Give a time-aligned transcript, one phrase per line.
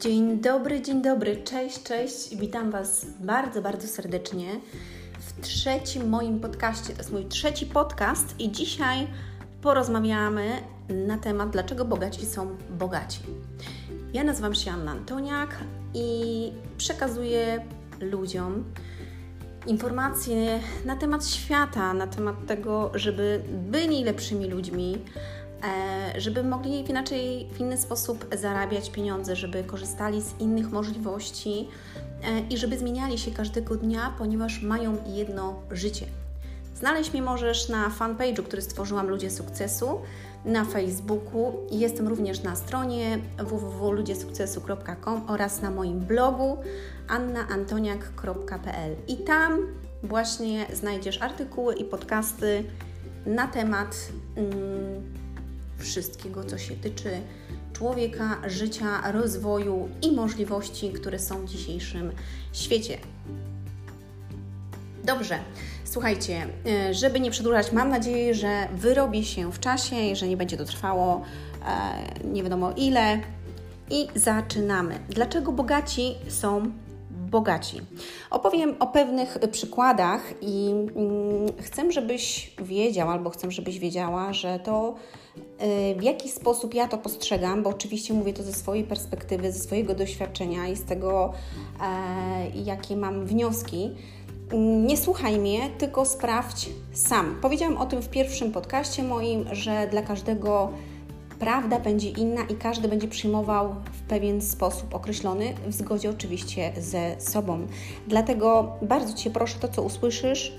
[0.00, 2.36] Dzień dobry, dzień dobry, cześć, cześć.
[2.36, 4.60] Witam Was bardzo, bardzo serdecznie
[5.18, 6.92] w trzecim moim podcaście.
[6.92, 9.06] To jest mój trzeci podcast i dzisiaj
[9.62, 10.50] porozmawiamy
[10.88, 13.20] na temat, dlaczego bogaci są bogaci.
[14.12, 15.56] Ja nazywam się Anna Antoniak
[15.94, 17.64] i przekazuję
[18.00, 18.64] ludziom
[19.66, 24.98] informacje na temat świata, na temat tego, żeby byli lepszymi ludźmi,
[26.16, 31.68] żeby mogli inaczej, w inny sposób zarabiać pieniądze, żeby korzystali z innych możliwości
[32.22, 36.06] e, i żeby zmieniali się każdego dnia, ponieważ mają jedno życie.
[36.74, 40.00] Znaleźć mnie możesz na fanpage'u, który stworzyłam Ludzie Sukcesu,
[40.44, 41.52] na Facebooku.
[41.70, 46.58] Jestem również na stronie www.ludziesukcesu.com oraz na moim blogu
[47.08, 48.96] annaantoniak.pl.
[49.08, 49.58] I tam
[50.02, 52.64] właśnie znajdziesz artykuły i podcasty
[53.26, 53.96] na temat.
[54.36, 55.17] Mm,
[55.78, 57.10] wszystkiego, co się tyczy
[57.72, 62.12] człowieka, życia, rozwoju i możliwości, które są w dzisiejszym
[62.52, 62.98] świecie.
[65.04, 65.38] Dobrze,
[65.84, 70.36] słuchajcie, e, żeby nie przedłużać, mam nadzieję, że wyrobi się w czasie i że nie
[70.36, 71.22] będzie to trwało
[71.66, 73.20] e, nie wiadomo ile.
[73.90, 74.98] I zaczynamy.
[75.08, 76.72] Dlaczego bogaci są
[77.30, 77.80] bogaci.
[78.30, 84.94] Opowiem o pewnych przykładach i mm, chcę, żebyś wiedział, albo chcę, żebyś wiedziała, że to
[85.36, 89.58] y, w jaki sposób ja to postrzegam, bo oczywiście mówię to ze swojej perspektywy, ze
[89.58, 91.32] swojego doświadczenia i z tego,
[91.80, 93.90] e, jakie mam wnioski.
[94.86, 97.38] Nie słuchaj mnie, tylko sprawdź sam.
[97.42, 100.72] Powiedziałam o tym w pierwszym podcaście moim, że dla każdego
[101.38, 107.20] prawda będzie inna i każdy będzie przyjmował w pewien sposób określony, w zgodzie oczywiście ze
[107.20, 107.66] sobą.
[108.06, 110.52] Dlatego bardzo Cię proszę, to co usłyszysz,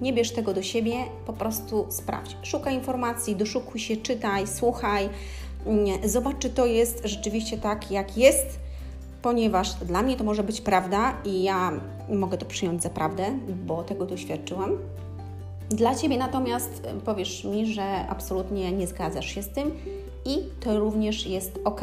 [0.00, 0.94] nie bierz tego do siebie,
[1.26, 2.36] po prostu sprawdź.
[2.42, 5.08] Szukaj informacji, doszukuj się, czytaj, słuchaj,
[6.04, 8.58] zobacz, czy to jest rzeczywiście tak, jak jest,
[9.22, 11.72] ponieważ dla mnie to może być prawda i ja
[12.08, 14.70] mogę to przyjąć za prawdę, bo tego doświadczyłam.
[15.68, 19.70] Dla Ciebie natomiast powiesz mi, że absolutnie nie zgadzasz się z tym
[20.26, 21.80] i to również jest ok.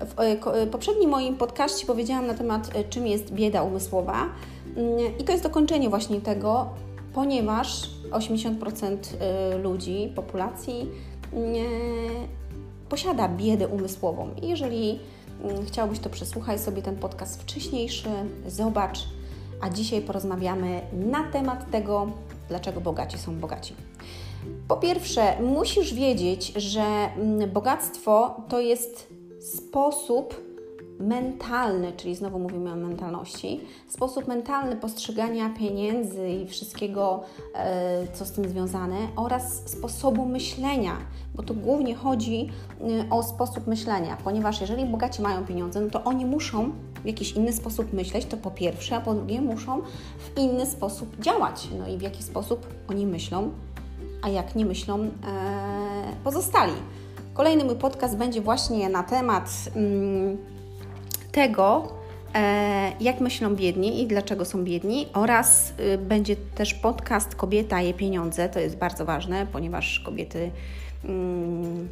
[0.00, 4.28] W e, e, poprzednim moim podcaście powiedziałam na temat, e, czym jest bieda umysłowa,
[4.76, 6.66] mm, i to jest dokończenie właśnie tego,
[7.14, 9.16] ponieważ 80%
[9.62, 10.88] ludzi, populacji
[12.88, 14.30] posiada biedę umysłową.
[14.42, 14.98] I jeżeli
[15.44, 18.08] mm, chciałbyś, to przesłuchaj sobie ten podcast wcześniejszy,
[18.46, 18.98] zobacz,
[19.60, 22.10] a dzisiaj porozmawiamy na temat tego,
[22.48, 23.74] dlaczego bogaci są bogaci.
[24.68, 29.08] Po pierwsze, musisz wiedzieć, że mm, bogactwo to jest
[29.40, 30.50] sposób
[31.00, 37.22] mentalny, czyli znowu mówimy o mentalności, sposób mentalny postrzegania pieniędzy i wszystkiego,
[37.54, 40.96] e, co z tym związane, oraz sposobu myślenia,
[41.34, 42.50] bo tu głównie chodzi
[42.80, 47.32] e, o sposób myślenia, ponieważ jeżeli bogaci mają pieniądze, no to oni muszą w jakiś
[47.32, 49.82] inny sposób myśleć, to po pierwsze, a po drugie muszą
[50.18, 51.68] w inny sposób działać.
[51.78, 53.50] No i w jaki sposób oni myślą,
[54.22, 55.08] a jak nie myślą e,
[56.24, 56.72] pozostali.
[57.34, 60.36] Kolejny mój podcast będzie właśnie na temat mm,
[61.32, 61.88] tego,
[62.34, 67.94] e, jak myślą biedni i dlaczego są biedni, oraz y, będzie też podcast Kobieta je
[67.94, 68.48] pieniądze.
[68.48, 70.50] To jest bardzo ważne, ponieważ kobiety
[71.04, 71.88] mm,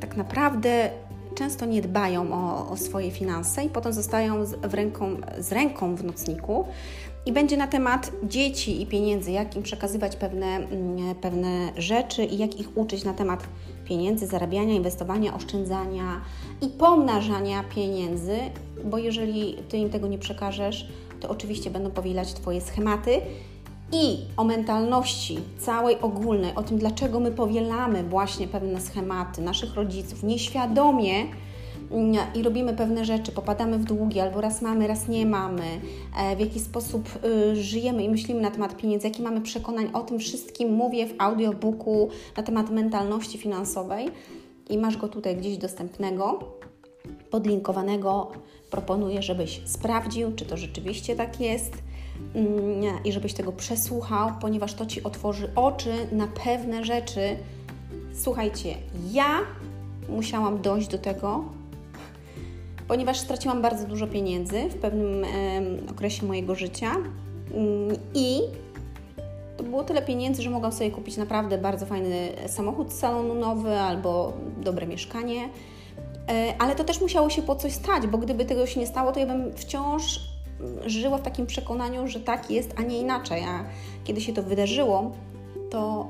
[0.00, 0.90] tak naprawdę
[1.34, 6.04] często nie dbają o, o, swoje finanse i potem zostają z, ręką, z ręką w
[6.04, 6.64] nocniku.
[7.26, 12.38] I będzie na temat dzieci i pieniędzy, jak im przekazywać pewne, mm, pewne rzeczy i
[12.38, 13.44] jak ich uczyć na temat
[13.84, 16.20] pieniędzy, zarabiania, inwestowania, oszczędzania
[16.62, 18.36] i pomnażania pieniędzy,
[18.84, 20.88] bo jeżeli Ty im tego nie przekażesz,
[21.20, 23.20] to oczywiście będą powielać Twoje schematy
[23.92, 30.22] i o mentalności całej ogólnej, o tym, dlaczego my powielamy właśnie pewne schematy naszych rodziców
[30.22, 31.14] nieświadomie
[32.34, 35.80] i robimy pewne rzeczy, popadamy w długi, albo raz mamy, raz nie mamy,
[36.18, 40.00] e, w jaki sposób y, żyjemy i myślimy na temat pieniędzy, jakie mamy przekonań, o
[40.00, 44.08] tym wszystkim mówię w audiobooku na temat mentalności finansowej
[44.70, 46.38] i masz go tutaj gdzieś dostępnego,
[47.30, 48.32] podlinkowanego.
[48.70, 51.72] Proponuję, żebyś sprawdził, czy to rzeczywiście tak jest
[53.04, 57.36] i żebyś tego przesłuchał, ponieważ to Ci otworzy oczy na pewne rzeczy.
[58.14, 58.74] Słuchajcie,
[59.12, 59.40] ja
[60.08, 61.44] musiałam dojść do tego,
[62.88, 65.24] ponieważ straciłam bardzo dużo pieniędzy w pewnym
[65.90, 66.90] okresie mojego życia
[68.14, 68.40] i
[69.56, 73.80] to było tyle pieniędzy, że mogłam sobie kupić naprawdę bardzo fajny samochód z salonu nowy
[73.80, 74.32] albo
[74.62, 75.48] dobre mieszkanie.
[76.28, 79.12] E, ale to też musiało się po coś stać, bo gdyby tego się nie stało,
[79.12, 80.20] to ja bym wciąż
[80.86, 83.42] żyła w takim przekonaniu, że tak jest, a nie inaczej.
[83.44, 83.64] A
[84.04, 85.12] kiedy się to wydarzyło,
[85.70, 86.06] to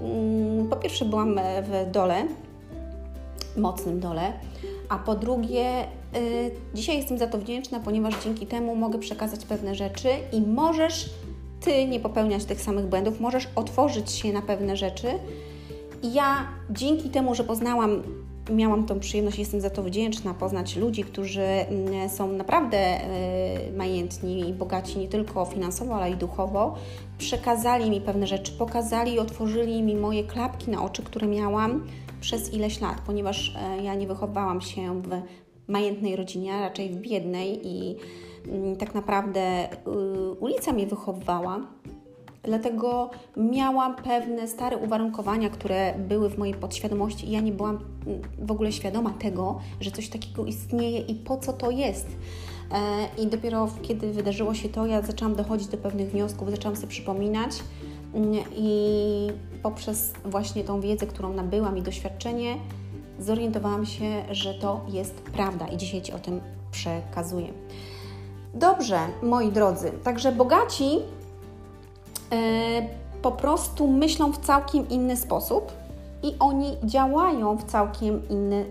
[0.00, 2.26] mm, po pierwsze byłam w dole,
[3.56, 4.32] mocnym dole,
[4.88, 5.84] a po drugie,
[6.16, 11.10] y, dzisiaj jestem za to wdzięczna, ponieważ dzięki temu mogę przekazać pewne rzeczy i możesz
[11.60, 15.06] Ty nie popełniać tych samych błędów, możesz otworzyć się na pewne rzeczy.
[16.02, 18.02] I ja dzięki temu, że poznałam
[18.50, 23.00] miałam tą przyjemność, jestem za to wdzięczna, poznać ludzi, którzy mm, są naprawdę
[23.68, 26.74] y, majętni i bogaci nie tylko finansowo, ale i duchowo.
[27.18, 31.86] Przekazali mi pewne rzeczy, pokazali i otworzyli mi moje klapki na oczy, które miałam
[32.26, 35.08] przez ileś lat, ponieważ e, ja nie wychowałam się w
[35.68, 37.96] majętnej rodzinie, raczej w biednej i
[38.48, 41.60] mm, tak naprawdę y, ulica mnie wychowywała
[42.46, 48.22] Dlatego miałam pewne stare uwarunkowania, które były w mojej podświadomości i ja nie byłam mm,
[48.38, 52.06] w ogóle świadoma tego, że coś takiego istnieje i po co to jest.
[52.72, 56.88] E, I dopiero kiedy wydarzyło się to, ja zaczęłam dochodzić do pewnych wniosków, zaczęłam sobie
[56.88, 57.50] przypominać
[58.56, 59.30] i
[59.62, 62.56] poprzez właśnie tą wiedzę, którą nabyłam i doświadczenie,
[63.18, 67.52] zorientowałam się, że to jest prawda i dzisiaj Ci o tym przekazuję.
[68.54, 70.98] Dobrze, moi drodzy, także bogaci
[72.32, 72.88] E,
[73.22, 75.72] po prostu myślą w całkiem inny sposób
[76.22, 78.64] i oni działają w całkiem inny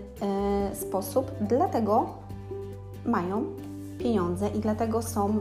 [0.70, 2.06] e, sposób, dlatego
[3.06, 3.44] mają
[3.98, 5.36] pieniądze i dlatego są e,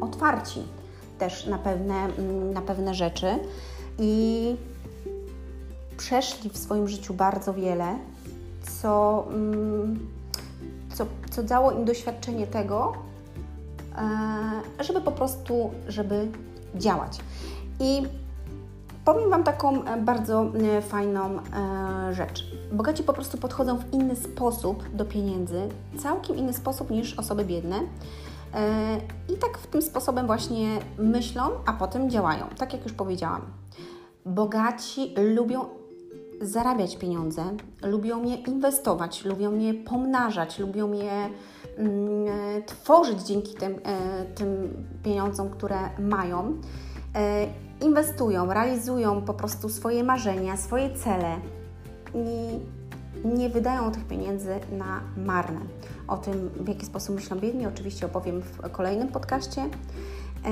[0.00, 0.62] otwarci
[1.20, 3.26] też na pewne, mm, na pewne rzeczy
[3.98, 4.56] i
[5.96, 7.98] przeszli w swoim życiu bardzo wiele,
[8.82, 10.08] co, mm,
[10.94, 12.92] co, co dało im doświadczenie tego,
[14.80, 16.28] żeby po prostu, żeby
[16.74, 17.18] działać.
[17.80, 18.02] I
[19.04, 22.46] powiem Wam taką e, bardzo e, fajną e, rzecz.
[22.72, 25.68] Bogaci po prostu podchodzą w inny sposób do pieniędzy,
[25.98, 27.76] całkiem inny sposób niż osoby biedne.
[29.28, 32.46] I tak w tym sposobem właśnie myślą, a potem działają.
[32.58, 33.42] Tak jak już powiedziałam.
[34.26, 35.64] Bogaci lubią
[36.40, 37.44] zarabiać pieniądze,
[37.82, 41.30] lubią je inwestować, lubią je pomnażać, lubią je
[41.76, 43.80] mm, tworzyć dzięki tym,
[44.34, 46.60] tym pieniądzom, które mają
[47.80, 51.36] inwestują, realizują po prostu swoje marzenia, swoje cele
[52.14, 52.58] i
[53.24, 55.60] nie wydają tych pieniędzy na marne.
[56.10, 59.62] O tym, w jaki sposób myślą biedni, oczywiście opowiem w kolejnym podcaście.
[60.44, 60.48] E,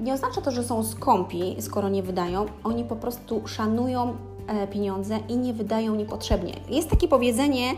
[0.00, 2.46] nie oznacza to, że są skąpi, skoro nie wydają.
[2.64, 6.52] Oni po prostu szanują e, pieniądze i nie wydają niepotrzebnie.
[6.68, 7.74] Jest takie powiedzenie: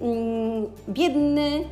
[0.00, 1.64] mm, biedny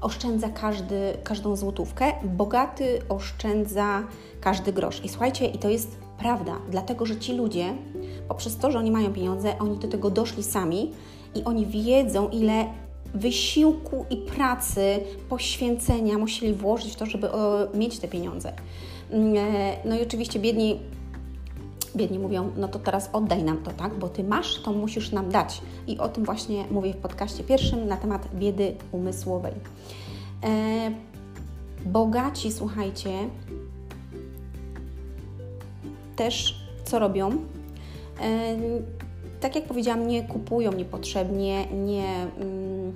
[0.00, 4.02] oszczędza każdy, każdą złotówkę, bogaty oszczędza
[4.40, 5.04] każdy grosz.
[5.04, 7.74] I słuchajcie, i to jest prawda, dlatego że ci ludzie,
[8.28, 10.92] poprzez to, że oni mają pieniądze, oni do tego doszli sami
[11.34, 12.64] i oni wiedzą, ile
[13.14, 18.52] wysiłku i pracy, poświęcenia musieli włożyć w to, żeby o, mieć te pieniądze.
[19.10, 20.78] Mm, e, no i oczywiście biedni
[21.96, 23.94] biedni mówią, no to teraz oddaj nam to, tak?
[23.94, 25.62] Bo ty masz, to musisz nam dać.
[25.86, 29.52] I o tym właśnie mówię w podcaście pierwszym na temat biedy umysłowej.
[30.44, 30.90] E,
[31.84, 33.10] bogaci, słuchajcie,
[36.16, 37.30] też co robią?
[37.30, 38.56] E,
[39.42, 42.92] tak jak powiedziałam, nie kupują niepotrzebnie, nie, mm,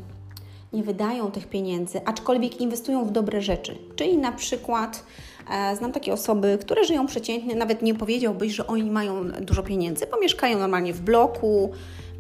[0.73, 3.79] nie wydają tych pieniędzy, aczkolwiek inwestują w dobre rzeczy.
[3.97, 5.05] Czyli na przykład
[5.51, 10.07] E, znam takie osoby, które żyją przeciętnie, nawet nie powiedziałbyś, że oni mają dużo pieniędzy,
[10.11, 11.73] bo mieszkają normalnie w bloku,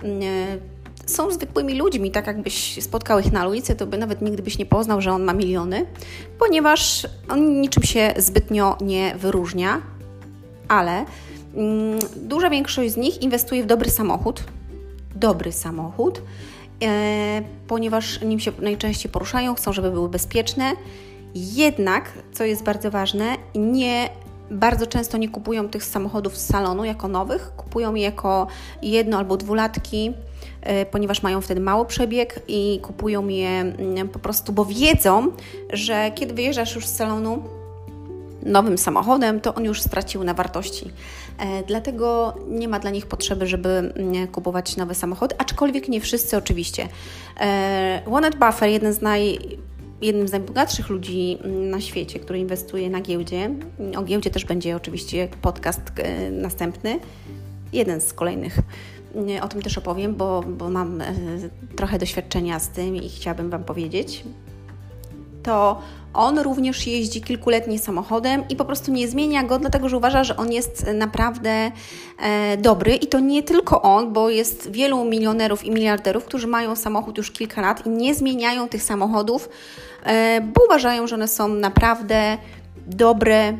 [0.02, 4.42] mm, e, są zwykłymi ludźmi, tak jakbyś spotkał ich na ulicy, to by nawet nigdy
[4.42, 5.86] byś nie poznał, że on ma miliony,
[6.38, 9.82] ponieważ on niczym się zbytnio nie wyróżnia,
[10.68, 11.04] ale
[12.16, 14.44] duża większość z nich inwestuje w dobry samochód,
[15.14, 16.22] dobry samochód,
[16.82, 20.72] e, ponieważ nim się najczęściej poruszają, chcą, żeby były bezpieczne.
[21.34, 24.10] Jednak, co jest bardzo ważne, nie
[24.50, 28.46] bardzo często nie kupują tych samochodów z salonu jako nowych, kupują je jako
[28.82, 30.12] jedno albo dwulatki,
[30.60, 35.32] e, ponieważ mają wtedy mały przebieg i kupują je mm, po prostu, bo wiedzą,
[35.72, 37.42] że kiedy wyjeżdżasz już z salonu
[38.46, 40.90] nowym samochodem, to on już stracił na wartości.
[41.38, 46.36] E, dlatego nie ma dla nich potrzeby, żeby mm, kupować nowe samochody, aczkolwiek nie wszyscy
[46.36, 46.88] oczywiście.
[47.40, 49.38] E, Warren Buffett, jeden z naj
[50.02, 51.38] jednym z najbogatszych ludzi
[51.70, 53.50] na świecie, który inwestuje na giełdzie.
[53.96, 57.00] O giełdzie też będzie oczywiście podcast e, następny,
[57.72, 58.58] jeden z kolejnych.
[59.42, 61.02] O tym też opowiem, bo, bo mam
[61.76, 64.24] trochę doświadczenia z tym i chciałabym Wam powiedzieć.
[65.46, 65.80] To
[66.14, 70.36] on również jeździ kilkuletnim samochodem i po prostu nie zmienia go, dlatego że uważa, że
[70.36, 71.70] on jest naprawdę
[72.18, 72.94] e, dobry.
[72.94, 77.30] I to nie tylko on, bo jest wielu milionerów i miliarderów, którzy mają samochód już
[77.30, 79.48] kilka lat i nie zmieniają tych samochodów,
[80.04, 82.38] e, bo uważają, że one są naprawdę
[82.86, 83.58] dobre,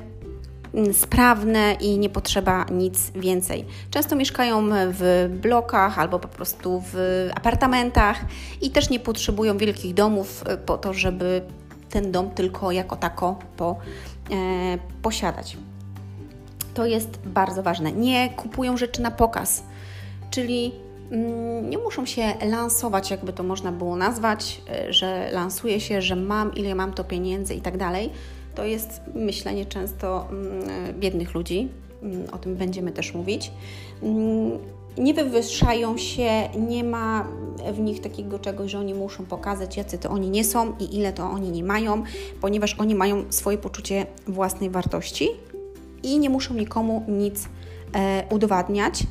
[0.75, 3.65] mm, sprawne i nie potrzeba nic więcej.
[3.91, 8.21] Często mieszkają w blokach albo po prostu w apartamentach
[8.63, 11.43] i też nie potrzebują wielkich domów e, po to, żeby
[11.97, 13.77] ten dom tylko jako tako po,
[14.31, 15.57] e, posiadać.
[16.75, 17.93] To jest bardzo ważne.
[17.93, 19.63] Nie kupują rzeczy na pokaz,
[20.31, 20.73] czyli
[21.11, 26.17] mm, nie muszą się lansować, jakby to można było nazwać, e, że lansuje się, że
[26.17, 28.11] mam, ile mam to pieniędzy i tak dalej.
[28.55, 31.69] To jest myślenie często mm, biednych ludzi.
[32.03, 33.51] Mm, o tym będziemy też mówić.
[34.99, 37.27] Nie wywyższają się, nie ma
[37.73, 41.13] w nich takiego czegoś, że oni muszą pokazać, jacy to oni nie są i ile
[41.13, 42.03] to oni nie mają,
[42.41, 45.29] ponieważ oni mają swoje poczucie własnej wartości
[46.03, 47.49] i nie muszą nikomu nic
[47.95, 49.03] e, udowadniać.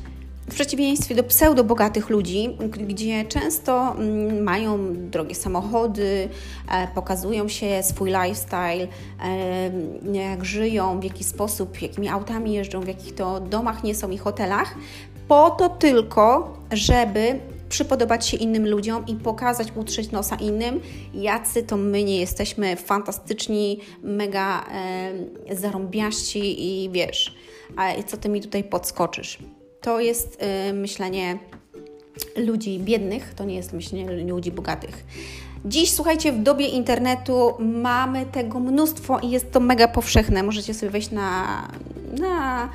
[0.50, 2.56] W przeciwieństwie do pseudo-bogatych ludzi,
[2.88, 4.78] gdzie często mm, mają
[5.10, 6.28] drogie samochody,
[6.70, 8.88] e, pokazują się swój lifestyle,
[9.24, 9.70] e,
[10.12, 14.18] jak żyją, w jaki sposób, jakimi autami jeżdżą, w jakich to domach nie są i
[14.18, 14.74] hotelach,
[15.28, 20.80] po to tylko, żeby przypodobać się innym ludziom i pokazać, utrzeć nosa innym,
[21.14, 24.64] jacy to my nie jesteśmy fantastyczni, mega
[25.50, 27.34] e, zarąbiaści i wiesz,
[27.76, 29.38] a co ty mi tutaj podskoczysz.
[29.80, 31.38] To jest e, myślenie
[32.36, 35.04] ludzi biednych, to nie jest myślenie ludzi bogatych.
[35.64, 40.42] Dziś, słuchajcie, w dobie internetu mamy tego mnóstwo i jest to mega powszechne.
[40.42, 41.68] Możecie sobie wejść na,
[42.18, 42.68] na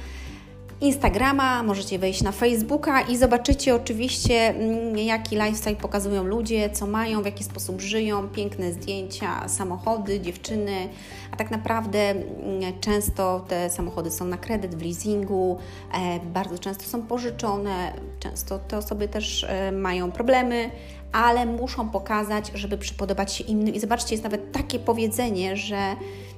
[0.82, 7.22] Instagrama, możecie wejść na Facebooka i zobaczycie oczywiście, mm, jaki lifestyle pokazują ludzie, co mają,
[7.22, 10.90] w jaki sposób żyją, piękne zdjęcia, samochody, dziewczyny,
[11.32, 15.58] a tak naprawdę mm, często te samochody są na kredyt, w leasingu,
[15.94, 20.72] e, bardzo często są pożyczone, często te osoby też e, mają problemy,
[21.12, 23.76] ale muszą pokazać, żeby przypodobać się innym.
[23.76, 25.96] I zobaczcie, jest nawet takie powiedzenie, że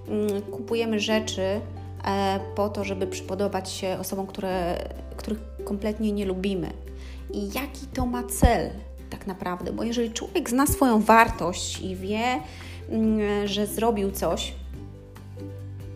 [0.08, 1.62] mm, kupujemy rzeczy,
[2.56, 4.78] po to, żeby przypodobać się osobom, które,
[5.18, 6.74] których kompletnie nie lubimy.
[7.32, 8.70] I jaki to ma cel
[9.10, 9.74] tak naprawdę?
[9.74, 12.24] Bo jeżeli człowiek zna swoją wartość i wie,
[12.90, 14.54] mm, że zrobił coś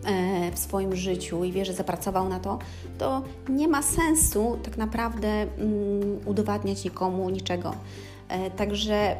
[0.04, 2.58] e, w swoim życiu i wie, że zapracował na to,
[2.98, 7.74] to nie ma sensu tak naprawdę mm, udowadniać nikomu niczego.
[8.28, 9.16] E, także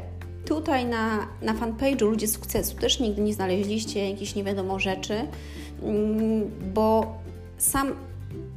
[0.48, 5.14] tutaj na, na fanpage'u Ludzie Sukcesu też nigdy nie znaleźliście jakichś nie wiadomo rzeczy,
[5.82, 7.16] Mm, bo
[7.58, 7.92] sam,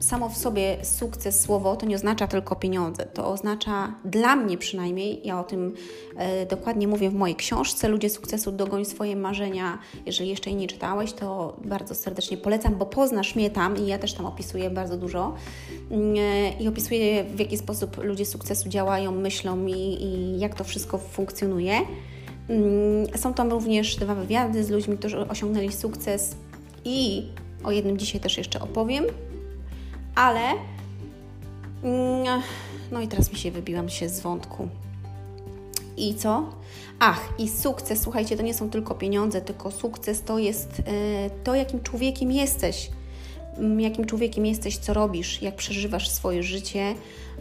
[0.02, 3.06] samo w sobie sukces, słowo to nie oznacza tylko pieniądze.
[3.06, 5.74] To oznacza, dla mnie przynajmniej, ja o tym
[6.18, 9.80] e, dokładnie mówię w mojej książce Ludzie Sukcesu, dogoń swoje marzenia.
[10.06, 13.98] Jeżeli jeszcze jej nie czytałeś, to bardzo serdecznie polecam, bo poznasz mnie tam i ja
[13.98, 15.36] też tam opisuję bardzo dużo.
[15.92, 20.64] Mm, e, I opisuję, w jaki sposób ludzie sukcesu działają, myślą i, i jak to
[20.64, 21.74] wszystko funkcjonuje.
[22.50, 26.36] Mm, są tam również dwa wywiady z ludźmi, którzy osiągnęli sukces
[26.86, 27.28] i
[27.64, 29.06] o jednym dzisiaj też jeszcze opowiem,
[30.16, 30.42] ale
[31.84, 32.42] mm,
[32.92, 34.68] no i teraz mi się wybiłam się z wątku.
[35.98, 36.44] I co?
[37.00, 40.84] Ach, i sukces, słuchajcie, to nie są tylko pieniądze, tylko sukces to jest e,
[41.44, 42.90] to, jakim człowiekiem jesteś.
[43.78, 46.96] Jakim człowiekiem jesteś, co robisz, jak przeżywasz swoje życie,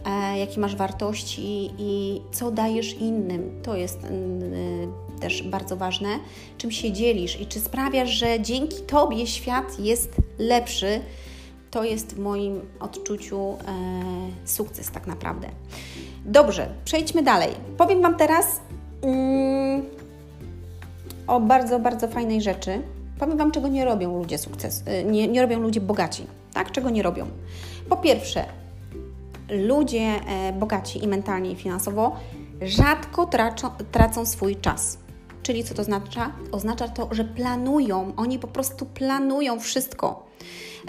[0.05, 3.61] e, jakie masz wartości i co dajesz innym.
[3.63, 3.99] To jest
[5.21, 6.19] też bardzo ważne,
[6.57, 11.01] czym się dzielisz i czy sprawiasz, że dzięki Tobie świat jest lepszy.
[11.71, 13.57] To jest w moim odczuciu e,
[14.45, 15.47] sukces tak naprawdę.
[16.25, 17.49] Dobrze, przejdźmy dalej.
[17.77, 18.61] Powiem Wam teraz
[19.01, 19.81] mm,
[21.27, 22.81] o bardzo, bardzo fajnej rzeczy.
[23.19, 26.27] Powiem Wam, czego nie robią ludzie sukces, e, nie, nie robią ludzie bogaci.
[26.53, 27.27] Tak, czego nie robią?
[27.89, 28.45] Po pierwsze,
[29.49, 32.15] ludzie e, bogaci i mentalnie i finansowo
[32.61, 34.97] rzadko tracą, tracą swój czas.
[35.43, 36.31] Czyli co to oznacza?
[36.51, 40.30] Oznacza to, że planują, oni po prostu planują wszystko.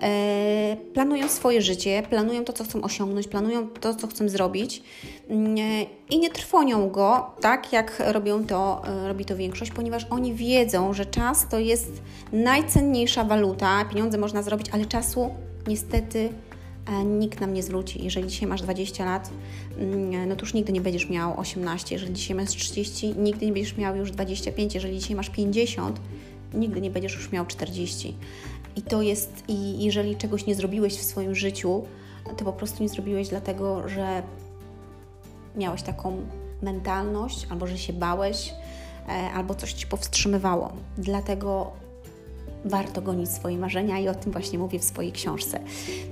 [0.03, 4.83] E, planują swoje życie, planują to, co chcą osiągnąć, planują to, co chcą zrobić
[5.31, 5.35] e,
[6.11, 10.93] i nie trwonią go tak, jak robią to, e, robi to większość, ponieważ oni wiedzą,
[10.93, 13.85] że czas to jest najcenniejsza waluta.
[13.85, 15.31] Pieniądze można zrobić, ale czasu
[15.67, 16.29] niestety
[17.05, 18.05] nikt nam nie zwróci.
[18.05, 19.31] Jeżeli dzisiaj masz 20 lat,
[19.79, 21.95] mm, no to już nigdy nie będziesz miał 18.
[21.95, 24.75] Jeżeli dzisiaj masz 30, nigdy nie będziesz miał już 25.
[24.75, 26.01] Jeżeli dzisiaj masz 50,
[26.55, 28.15] nigdy nie będziesz już miał 40.
[28.77, 31.83] I to jest, i jeżeli czegoś nie zrobiłeś w swoim życiu,
[32.37, 34.23] to po prostu nie zrobiłeś dlatego, że
[35.57, 36.17] miałeś taką
[36.63, 38.55] mentalność, albo że się bałeś,
[39.09, 40.73] e, albo coś ci powstrzymywało.
[40.99, 41.73] Dlatego
[42.65, 45.61] warto gonić swoje marzenia i o tym właśnie mówię w swojej książce.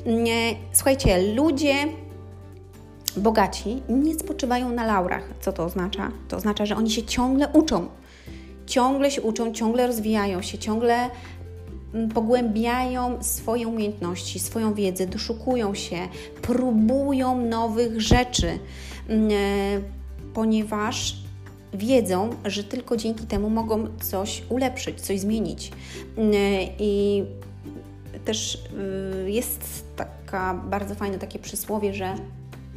[0.06, 0.26] Mm,
[0.72, 1.74] słuchajcie, ludzie
[3.16, 5.24] bogaci nie spoczywają na laurach.
[5.40, 6.10] Co to oznacza?
[6.28, 7.88] To oznacza, że oni się ciągle uczą.
[8.66, 11.10] Ciągle się uczą, ciągle rozwijają się, ciągle
[12.14, 16.08] pogłębiają swoje umiejętności, swoją wiedzę, doszukują się,
[16.42, 18.58] próbują nowych rzeczy,
[20.34, 21.16] ponieważ
[21.74, 25.72] wiedzą, że tylko dzięki temu mogą coś ulepszyć, coś zmienić.
[26.78, 27.24] I
[28.24, 28.54] też
[29.26, 32.14] y, jest taka bardzo fajne takie przysłowie, że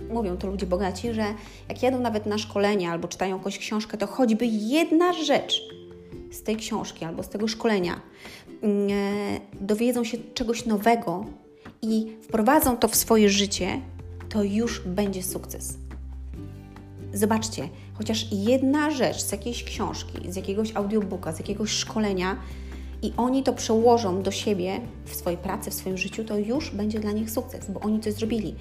[0.09, 1.25] mówią to ludzie bogaci, że
[1.69, 5.61] jak jadą nawet na szkolenia albo czytają jakąś książkę, to choćby jedna rzecz
[6.31, 8.42] z tej książki albo z tego szkolenia e,
[9.61, 11.25] dowiedzą się czegoś nowego
[11.81, 13.81] i wprowadzą to w swoje życie,
[14.29, 15.77] to już będzie sukces.
[17.13, 22.37] Zobaczcie, chociaż jedna rzecz z jakiejś książki, z jakiegoś audiobooka, z jakiegoś szkolenia
[23.01, 26.99] i oni to przełożą do siebie w swojej pracy, w swoim życiu, to już będzie
[26.99, 28.55] dla nich sukces, bo oni coś zrobili.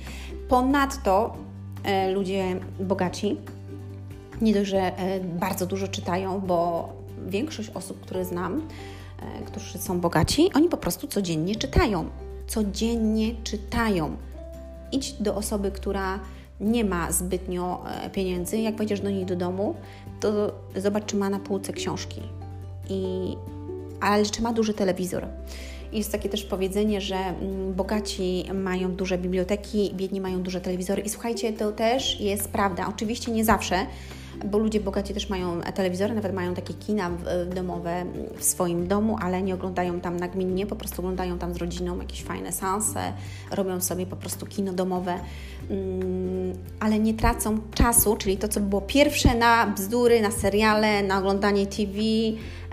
[0.49, 1.37] Ponadto
[1.85, 3.37] e, ludzie bogaci
[4.41, 6.89] nie dość, że e, bardzo dużo czytają, bo
[7.27, 9.02] większość osób, które znam, e,
[9.47, 12.11] którzy są bogaci, oni po prostu codziennie czytają.
[12.47, 14.17] Codziennie czytają.
[14.93, 16.21] Idź do osoby, która
[16.61, 19.75] nie ma zbytnio e, pieniędzy, jak wejdziesz do niej do domu,
[20.21, 22.21] to zobacz, czy ma na półce książki.
[22.91, 23.37] I,
[24.01, 25.27] ale czy ma duży telewizor.
[25.93, 31.03] Jest takie też powiedzenie, że mm, bogaci mają duże biblioteki, biedni mają duże telewizory.
[31.03, 32.87] I słuchajcie, to też jest prawda.
[32.89, 33.87] Oczywiście nie zawsze,
[34.45, 37.11] bo ludzie bogaci też mają telewizory, nawet mają takie kina
[37.55, 38.05] domowe
[38.39, 42.23] w swoim domu, ale nie oglądają tam nagminnie, po prostu oglądają tam z rodziną jakieś
[42.23, 43.13] fajne seanse,
[43.51, 45.19] robią sobie po prostu kino domowe,
[45.71, 51.19] mm, ale nie tracą czasu, czyli to, co było pierwsze na bzdury, na seriale, na
[51.19, 51.93] oglądanie TV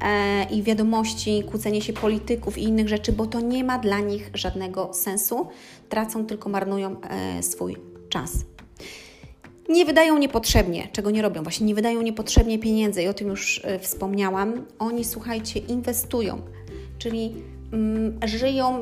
[0.02, 4.32] e, i wiadomości, kłócenie się polityków i innych rzeczy, bo to nie ma dla nich
[4.34, 5.48] żadnego sensu.
[5.90, 7.78] Tracą, tylko marnują e, swój
[8.10, 8.49] czas
[9.70, 13.58] nie wydają niepotrzebnie, czego nie robią, właśnie nie wydają niepotrzebnie pieniędzy i o tym już
[13.58, 14.66] y, wspomniałam.
[14.80, 16.42] Oni, słuchajcie, inwestują,
[16.98, 17.36] czyli
[17.74, 18.80] mm, żyją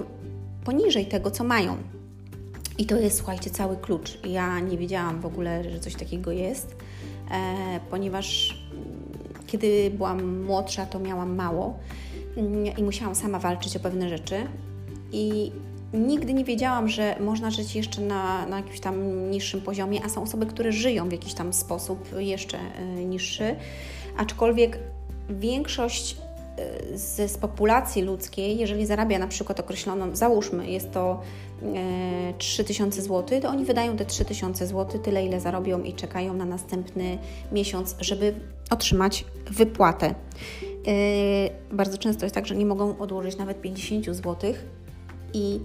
[0.63, 1.77] poniżej tego, co mają.
[2.77, 4.17] I to jest, słuchajcie, cały klucz.
[4.25, 6.75] Ja nie wiedziałam w ogóle, że coś takiego jest,
[7.31, 11.79] e, ponieważ mm, kiedy byłam młodsza, to miałam mało
[12.37, 14.35] mm, i musiałam sama walczyć o pewne rzeczy.
[15.11, 15.51] I
[15.93, 20.21] nigdy nie wiedziałam, że można żyć jeszcze na, na jakimś tam niższym poziomie, a są
[20.21, 22.57] osoby, które żyją w jakiś tam sposób jeszcze
[22.99, 23.55] y, niższy,
[24.17, 24.79] aczkolwiek
[25.29, 26.17] większość
[26.91, 31.21] y, z, z populacji ludzkiej, jeżeli zarabia na przykład określoną, załóżmy, jest to
[31.63, 36.45] e, 3000 zł, to oni wydają te 3000 zł, tyle ile zarobią i czekają na
[36.45, 37.17] następny
[37.51, 38.33] miesiąc, żeby
[38.69, 40.07] otrzymać wypłatę.
[40.07, 40.15] E,
[41.75, 44.53] bardzo często jest tak, że nie mogą odłożyć nawet 50 zł
[45.33, 45.59] i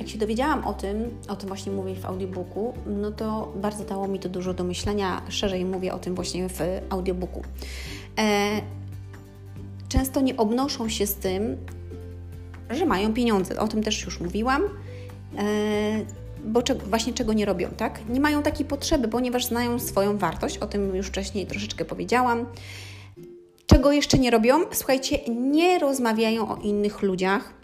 [0.00, 4.08] jak się dowiedziałam o tym, o tym właśnie mówię w audiobooku, no to bardzo dało
[4.08, 5.22] mi to dużo do myślenia.
[5.28, 6.60] Szerzej mówię o tym właśnie w
[6.90, 7.42] audiobooku.
[8.18, 8.50] E,
[9.88, 11.56] często nie obnoszą się z tym,
[12.70, 13.60] że mają pieniądze.
[13.60, 14.62] O tym też już mówiłam.
[14.62, 15.44] E,
[16.44, 18.00] bo cze właśnie czego nie robią, tak?
[18.08, 22.46] Nie mają takiej potrzeby, ponieważ znają swoją wartość, o tym już wcześniej troszeczkę powiedziałam.
[23.66, 24.60] Czego jeszcze nie robią?
[24.72, 27.59] Słuchajcie, nie rozmawiają o innych ludziach,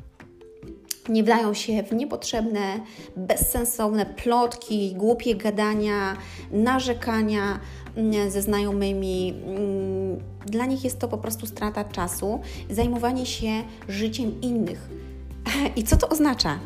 [1.08, 2.80] nie wdają się w niepotrzebne,
[3.16, 6.16] bezsensowne plotki, głupie gadania,
[6.50, 7.60] narzekania
[7.96, 9.34] mm, ze znajomymi.
[9.46, 12.40] Mm, dla nich jest to po prostu strata czasu,
[12.70, 14.88] zajmowanie się życiem innych.
[15.76, 16.58] I co to oznacza?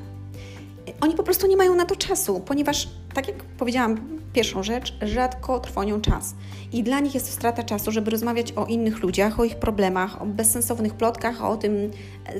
[1.00, 5.60] Oni po prostu nie mają na to czasu, ponieważ, tak jak powiedziałam Pierwszą rzecz, rzadko
[5.60, 6.34] trwonią czas.
[6.72, 10.26] I dla nich jest strata czasu, żeby rozmawiać o innych ludziach, o ich problemach, o
[10.26, 11.90] bezsensownych plotkach, o tym,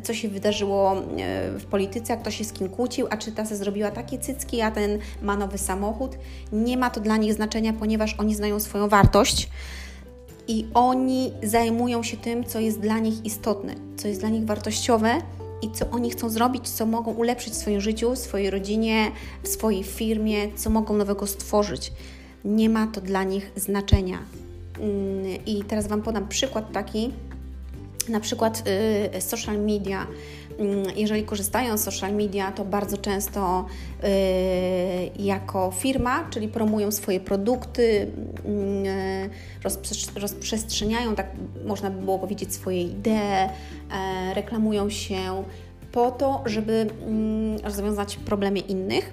[0.03, 1.03] co się wydarzyło e,
[1.59, 4.61] w polityce, a kto się z kim kłócił, a czy ta se zrobiła takie cycki,
[4.61, 6.17] a ten ma nowy samochód.
[6.53, 9.49] Nie ma to dla nich znaczenia, ponieważ oni znają swoją wartość
[10.49, 15.19] i oni zajmują się tym, co jest dla nich istotne, co jest dla nich wartościowe
[15.63, 19.11] i co oni chcą zrobić, co mogą ulepszyć w swoim życiu, w swojej rodzinie,
[19.43, 21.93] w swojej firmie, co mogą nowego stworzyć.
[22.45, 24.19] Nie ma to dla nich znaczenia.
[24.81, 27.13] Mm, I teraz Wam podam przykład taki,
[28.09, 28.63] na przykład
[29.17, 30.07] y, social media.
[30.61, 33.67] Mm, jeżeli korzystają z social media, to bardzo często
[34.05, 38.11] y, jako firma, czyli promują swoje produkty,
[38.45, 39.31] mm,
[40.15, 41.27] rozprzestrzeniają, tak
[41.67, 43.51] można by było powiedzieć, swoje idee, e,
[44.35, 45.45] reklamują się
[45.93, 49.13] po to, żeby mm, rozwiązać problemy innych.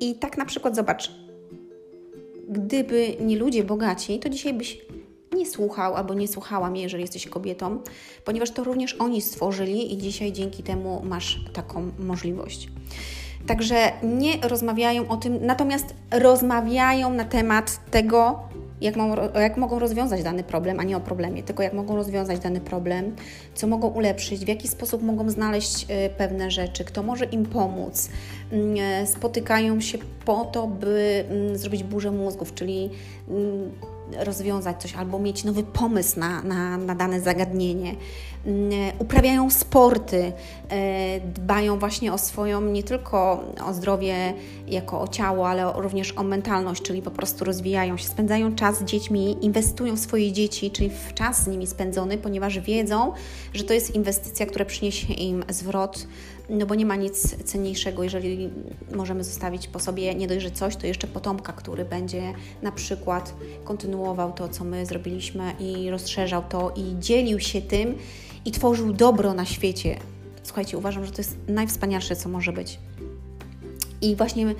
[0.00, 1.12] I tak na przykład zobacz,
[2.48, 4.78] gdyby nie ludzie bogaci, to dzisiaj byś
[5.34, 7.78] nie słuchał albo nie słuchała mnie, jeżeli jesteś kobietą,
[8.24, 12.68] ponieważ to również oni stworzyli i dzisiaj dzięki temu masz taką możliwość.
[13.46, 18.38] Także nie rozmawiają o tym, natomiast rozmawiają na temat tego,
[18.80, 18.94] jak,
[19.34, 23.16] jak mogą rozwiązać dany problem, a nie o problemie, tylko jak mogą rozwiązać dany problem,
[23.54, 28.08] co mogą ulepszyć, w jaki sposób mogą znaleźć e, pewne rzeczy, kto może im pomóc.
[28.52, 32.90] Mm, e, spotykają się po to, by mm, zrobić burzę mózgów, czyli
[33.28, 33.70] mm,
[34.12, 37.94] rozwiązać coś albo mieć nowy pomysł na, na, na dane zagadnienie.
[38.98, 40.32] Uprawiają sporty,
[40.68, 44.34] e, dbają właśnie o swoją, nie tylko o zdrowie
[44.66, 48.84] jako o ciało, ale również o mentalność, czyli po prostu rozwijają się, spędzają czas z
[48.84, 53.12] dziećmi, inwestują w swoje dzieci, czyli w czas z nimi spędzony, ponieważ wiedzą,
[53.54, 56.06] że to jest inwestycja, która przyniesie im zwrot
[56.48, 58.50] no bo nie ma nic cenniejszego, jeżeli
[58.94, 62.22] możemy zostawić po sobie nie dość, że coś, to jeszcze potomka, który będzie
[62.62, 67.94] na przykład kontynuował to, co my zrobiliśmy i rozszerzał to i dzielił się tym
[68.44, 69.96] i tworzył dobro na świecie.
[70.42, 72.78] Słuchajcie, uważam, że to jest najwspanialsze, co może być.
[74.02, 74.54] I właśnie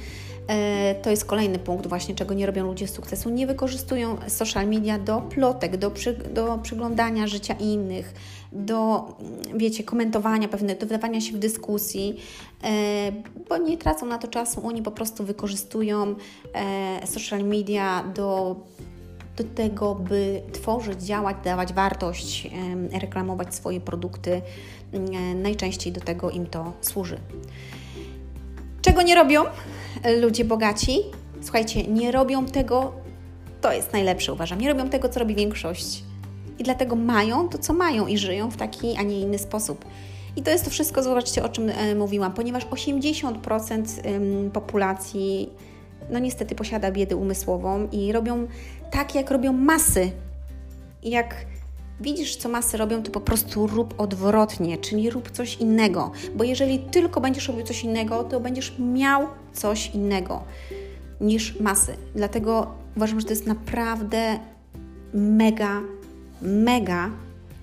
[1.03, 3.31] to jest kolejny punkt, właśnie czego nie robią ludzie sukcesu.
[3.31, 8.15] Nie wykorzystują social media do plotek, do, przy, do przyglądania życia innych,
[8.53, 9.09] do,
[9.55, 12.21] wiecie, komentowania pewne, do wdawania się w dyskusji,
[12.65, 13.13] e,
[13.49, 14.67] bo nie tracą na to czasu.
[14.67, 16.15] Oni po prostu wykorzystują
[16.55, 18.57] e, social media do
[19.37, 22.51] do tego, by tworzyć, działać, dawać wartość,
[23.01, 24.43] reklamować swoje produkty.
[25.35, 27.19] Najczęściej do tego im to służy.
[28.83, 29.45] Czego nie robią
[30.21, 30.99] ludzie bogaci?
[31.41, 32.93] Słuchajcie, nie robią tego,
[33.61, 34.61] to jest najlepsze, uważam.
[34.61, 36.05] Nie robią tego, co robi większość.
[36.59, 39.85] I dlatego mają to, co mają i żyją w taki, a nie inny sposób.
[40.37, 45.51] I to jest to wszystko, zobaczcie, o czym e, mówiłam, ponieważ 80% populacji,
[46.11, 48.47] no niestety, posiada biedę umysłową i robią
[48.91, 50.11] tak, jak robią masy.
[51.03, 51.35] Jak
[52.01, 56.13] widzisz, co masy robią, to po prostu rób odwrotnie, czyli rób coś innego.
[56.37, 60.43] Bo jeżeli tylko będziesz robił coś innego, to będziesz miał coś innego
[61.21, 61.97] niż masy.
[62.15, 64.39] Dlatego uważam, że to jest naprawdę
[65.15, 65.81] mega,
[66.43, 67.11] mega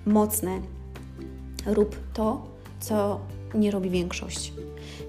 [0.06, 0.60] mocne.
[1.66, 2.46] Rób to,
[2.80, 3.20] co
[3.54, 4.52] nie robi większość.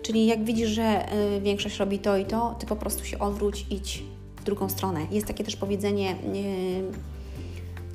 [0.01, 3.65] Czyli jak widzisz, że y, większość robi to i to, ty po prostu się odwróć,
[3.69, 4.03] idź
[4.35, 4.99] w drugą stronę.
[5.11, 7.12] Jest takie też powiedzenie, y,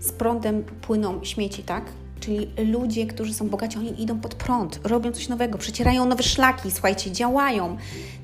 [0.01, 1.85] z prądem płyną śmieci, tak?
[2.21, 6.71] Czyli ludzie, którzy są bogaci, oni idą pod prąd, robią coś nowego, przecierają nowe szlaki,
[6.71, 7.77] słuchajcie, działają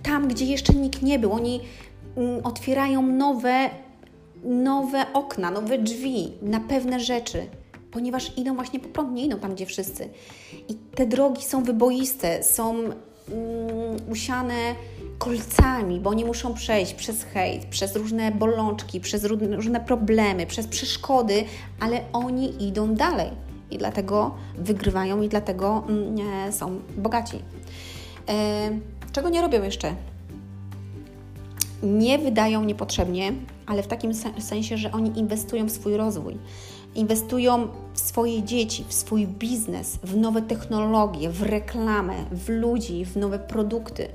[0.03, 1.33] tam, gdzie jeszcze nikt nie był.
[1.33, 1.61] Oni
[2.17, 3.71] mm, otwierają nowe,
[4.45, 7.47] nowe okna, nowe drzwi na pewne rzeczy,
[7.91, 10.09] ponieważ idą właśnie po prąd, nie idą tam, gdzie wszyscy.
[10.69, 12.95] I te drogi są wyboiste, są mm,
[14.11, 14.75] usiane
[15.18, 21.44] kolcami, bo oni muszą przejść przez hejt, przez różne bolączki, przez różne problemy, przez przeszkody,
[21.81, 23.31] ale oni idą dalej
[23.70, 27.38] i dlatego wygrywają i dlatego mm, są bogaci.
[28.29, 28.70] E,
[29.12, 29.94] czego nie robią jeszcze?
[31.83, 33.33] Nie wydają niepotrzebnie,
[33.66, 36.38] ale w takim sensie, że oni inwestują w swój rozwój.
[36.94, 43.16] Inwestują w swoje dzieci, w swój biznes, w nowe technologie, w reklamę, w ludzi, w
[43.16, 44.09] nowe produkty.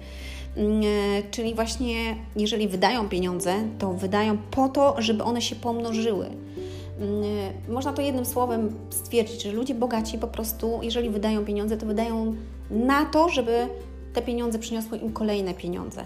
[0.57, 6.25] Mm, e, czyli właśnie, jeżeli wydają pieniądze, to wydają po to, żeby one się pomnożyły.
[6.25, 7.23] Mm,
[7.67, 11.85] e, można to jednym słowem stwierdzić, że ludzie bogaci po prostu, jeżeli wydają pieniądze, to
[11.85, 12.35] wydają
[12.71, 13.67] na to, żeby
[14.13, 16.03] te pieniądze przyniosły im kolejne pieniądze.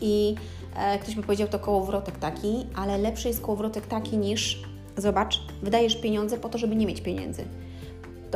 [0.00, 0.34] I
[0.76, 4.62] e, ktoś by powiedział, to kołowrotek taki, ale lepszy jest kołowrotek taki niż,
[4.96, 7.44] zobacz, wydajesz pieniądze po to, żeby nie mieć pieniędzy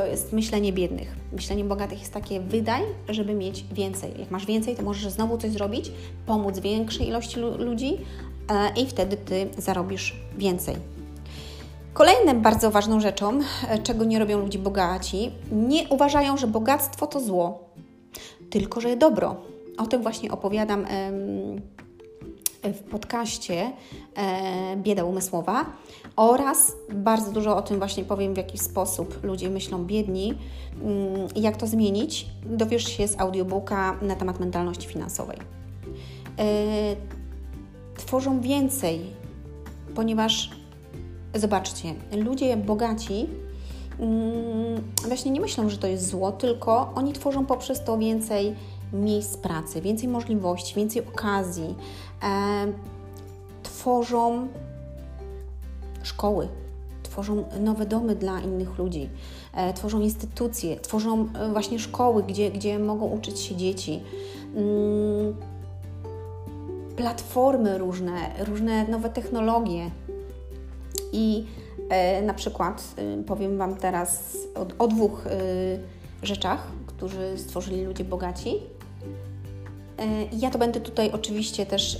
[0.00, 1.16] to jest myślenie biednych.
[1.32, 4.12] Myślenie bogatych jest takie wydaj, żeby mieć więcej.
[4.18, 5.92] Jak masz więcej, to możesz znowu coś zrobić,
[6.26, 7.98] pomóc większej ilości ludzi
[8.48, 10.76] e, i wtedy Ty zarobisz więcej.
[11.94, 17.20] Kolejną bardzo ważną rzeczą, e, czego nie robią ludzie bogaci, nie uważają, że bogactwo to
[17.20, 17.64] zło,
[18.50, 19.36] tylko że dobro.
[19.78, 20.86] O tym właśnie opowiadam
[22.62, 23.72] w podcaście
[24.16, 25.66] e, Bieda Umysłowa
[26.16, 30.34] oraz bardzo dużo o tym właśnie powiem, w jaki sposób ludzie myślą biedni
[30.82, 32.26] mm, i jak to zmienić.
[32.46, 35.38] Dowiesz się z audiobooka na temat mentalności finansowej.
[36.38, 36.44] E,
[37.96, 39.00] tworzą więcej,
[39.94, 40.50] ponieważ
[41.34, 43.26] zobaczcie, ludzie bogaci
[44.00, 48.54] mm, właśnie nie myślą, że to jest zło, tylko oni tworzą poprzez to więcej
[48.92, 51.74] miejsc pracy, więcej możliwości, więcej okazji,
[53.62, 54.48] tworzą
[56.02, 56.48] szkoły,
[57.02, 59.08] tworzą nowe domy dla innych ludzi,
[59.54, 64.02] e, tworzą instytucje, tworzą e, właśnie szkoły, gdzie, gdzie mogą uczyć się dzieci.
[64.54, 65.34] Mm,
[66.96, 69.90] platformy różne, różne nowe technologie.
[71.12, 71.46] I
[71.88, 75.30] e, na przykład y, powiem Wam teraz o, o dwóch y,
[76.22, 78.54] rzeczach, którzy stworzyli ludzie bogaci.
[80.32, 81.98] Ja to będę tutaj oczywiście też,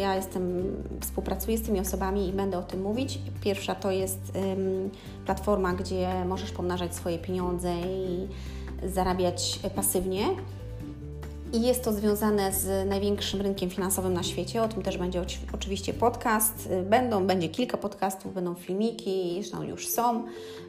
[0.00, 3.18] ja jestem, współpracuję z tymi osobami i będę o tym mówić.
[3.40, 4.32] Pierwsza to jest
[5.26, 8.28] platforma, gdzie możesz pomnażać swoje pieniądze i
[8.88, 10.24] zarabiać pasywnie.
[11.52, 14.62] I jest to związane z największym rynkiem finansowym na świecie.
[14.62, 16.68] O tym też będzie oczywiście podcast.
[16.90, 20.24] Będą, będzie kilka podcastów, będą filmiki, zresztą już są.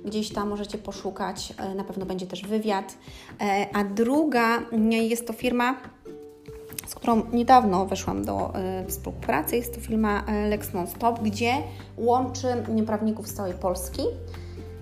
[0.05, 1.53] Gdzieś tam możecie poszukać.
[1.57, 2.97] E, na pewno będzie też wywiad.
[3.41, 5.77] E, a druga jest to firma,
[6.87, 9.55] z którą niedawno weszłam do e, współpracy.
[9.55, 11.53] Jest to firma Lex Nonstop, gdzie
[11.97, 12.47] łączy
[12.85, 14.01] prawników z całej Polski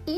[0.07, 0.17] i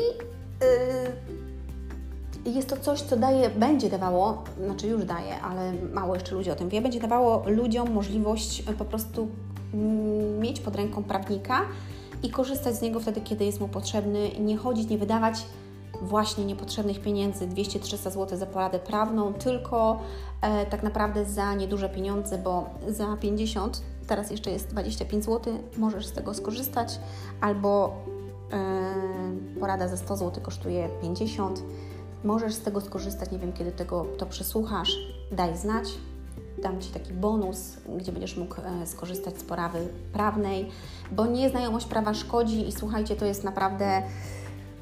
[2.46, 6.56] jest to coś, co daje, będzie dawało, znaczy już daje, ale mało jeszcze ludzi o
[6.56, 9.28] tym wie, będzie dawało ludziom możliwość po prostu
[9.74, 11.62] mm, mieć pod ręką prawnika
[12.24, 15.46] i korzystać z niego wtedy, kiedy jest mu potrzebny, nie chodzić, nie wydawać
[16.02, 20.00] właśnie niepotrzebnych pieniędzy 200-300 zł za poradę prawną, tylko
[20.42, 26.06] e, tak naprawdę za nieduże pieniądze, bo za 50, teraz jeszcze jest 25 zł, możesz
[26.06, 27.00] z tego skorzystać,
[27.42, 27.96] albo
[28.54, 31.64] e, porada za 100 zł kosztuje 50
[32.24, 34.98] Możesz z tego skorzystać, nie wiem kiedy tego to przesłuchasz,
[35.32, 35.88] daj znać.
[36.62, 40.70] Dam Ci taki bonus, gdzie będziesz mógł e, skorzystać z porawy prawnej,
[41.12, 44.02] bo nieznajomość prawa szkodzi i słuchajcie, to jest naprawdę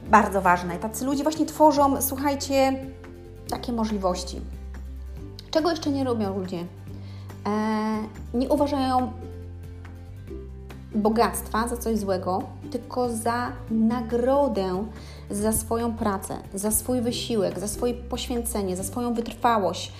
[0.10, 0.78] bardzo ważne.
[0.78, 2.86] Tacy ludzie właśnie tworzą, słuchajcie,
[3.50, 4.42] takie możliwości.
[5.52, 6.66] Czego jeszcze nie robią ludzie?
[7.46, 9.12] Eee, nie uważają
[10.96, 14.86] bogactwa za coś złego, tylko za nagrodę
[15.32, 19.92] za swoją pracę, za swój wysiłek, za swoje poświęcenie, za swoją wytrwałość,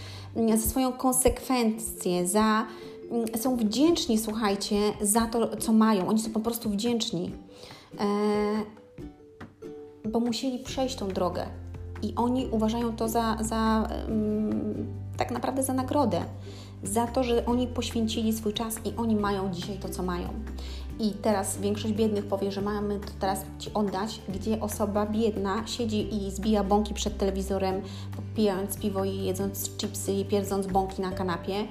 [0.56, 2.66] za swoją konsekwencję, za
[3.12, 6.08] mm, są wdzięczni, słuchajcie, za to, co mają.
[6.08, 7.32] Oni są po prostu wdzięczni,
[8.00, 8.79] e,
[10.12, 11.46] bo musieli przejść tą drogę.
[12.02, 16.22] I oni uważają to za, za mm, tak naprawdę za nagrodę,
[16.84, 20.30] za to, że oni poświęcili swój czas i oni mają dzisiaj to, co mają.
[21.00, 26.16] I teraz większość biednych powie, że mamy to teraz Ci oddać, gdzie osoba biedna siedzi
[26.16, 27.82] i zbija bąki przed telewizorem,
[28.36, 31.66] pijając piwo i jedząc chipsy i pierdząc bąki na kanapie,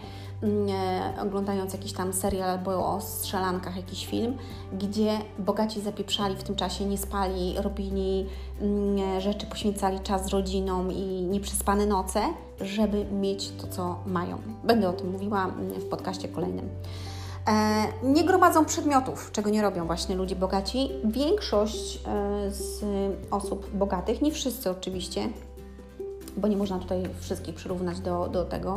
[1.22, 4.37] oglądając jakiś tam serial albo o strzelankach jakiś film,
[4.72, 8.27] gdzie bogaci zapieprzali w tym czasie, nie spali, robili
[8.61, 12.20] mm, rzeczy, poświęcali czas z rodziną i nieprzespane noce,
[12.61, 14.38] żeby mieć to, co mają.
[14.64, 16.68] Będę o tym mówiła mm, w podcaście kolejnym.
[17.48, 20.90] E, nie gromadzą przedmiotów, czego nie robią właśnie ludzie bogaci.
[21.05, 22.85] Większość e, z
[23.31, 25.29] osób bogatych, nie wszyscy oczywiście,
[26.37, 28.74] bo nie można tutaj wszystkich przyrównać do, do tego,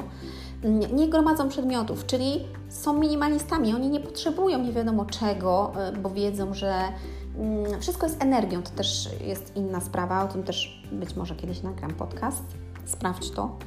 [0.93, 3.75] nie gromadzą przedmiotów, czyli są minimalistami.
[3.75, 6.73] Oni nie potrzebują nie wiadomo czego, e, bo wiedzą, że
[7.37, 8.63] mm, wszystko jest energią.
[8.63, 12.43] To też jest inna sprawa, o tym też być może kiedyś nagram podcast.
[12.85, 13.57] Sprawdź to.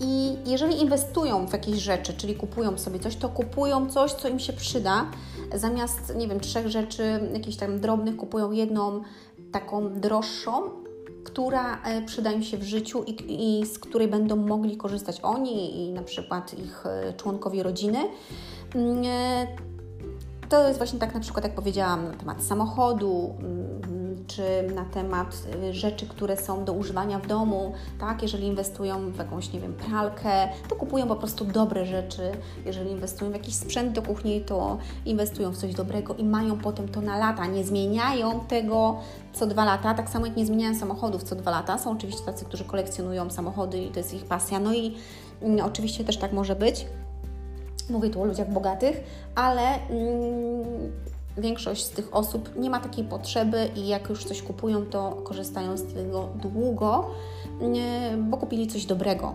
[0.00, 4.38] I jeżeli inwestują w jakieś rzeczy, czyli kupują sobie coś, to kupują coś, co im
[4.38, 5.06] się przyda.
[5.54, 9.02] Zamiast, nie wiem, trzech rzeczy, jakichś tam drobnych, kupują jedną
[9.52, 10.81] taką droższą,
[11.24, 13.16] która e, przyda im się w życiu i,
[13.60, 17.98] i z której będą mogli korzystać oni i na przykład ich e, członkowie rodziny.
[20.52, 24.42] To jest właśnie tak na przykład, jak powiedziałam, na temat samochodu, mm, czy
[24.74, 28.22] na temat y, rzeczy, które są do używania w domu, tak?
[28.22, 32.32] Jeżeli inwestują w jakąś, nie wiem, pralkę, to kupują po prostu dobre rzeczy.
[32.66, 36.88] Jeżeli inwestują w jakiś sprzęt do kuchni, to inwestują w coś dobrego i mają potem
[36.88, 37.46] to na lata.
[37.46, 38.96] Nie zmieniają tego
[39.32, 41.78] co dwa lata, tak samo jak nie zmieniają samochodów co dwa lata.
[41.78, 44.60] Są oczywiście tacy, którzy kolekcjonują samochody i to jest ich pasja.
[44.60, 44.94] No i
[45.42, 46.86] mm, oczywiście też tak może być.
[47.92, 49.00] Mówię tu o ludziach bogatych,
[49.34, 50.92] ale mm,
[51.38, 55.76] większość z tych osób nie ma takiej potrzeby i jak już coś kupują, to korzystają
[55.76, 57.10] z tego długo,
[58.18, 59.34] bo kupili coś dobrego